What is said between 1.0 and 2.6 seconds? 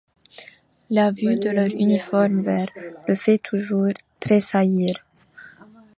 vue de leur uniforme